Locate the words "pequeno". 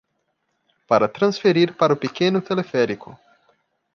2.03-2.41